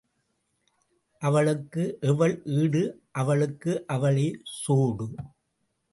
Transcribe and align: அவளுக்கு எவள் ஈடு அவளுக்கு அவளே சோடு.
அவளுக்கு 1.21 1.83
எவள் 2.01 2.35
ஈடு 2.55 2.83
அவளுக்கு 3.11 3.85
அவளே 3.87 4.27
சோடு. 4.57 5.07